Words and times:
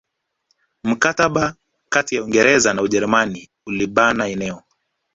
Mkataba 0.83 1.55
kati 1.89 2.15
ya 2.15 2.23
Uingereza 2.23 2.73
na 2.73 2.81
Ujerumani 2.81 3.49
ulibana 3.65 4.27
eneo 4.27 4.63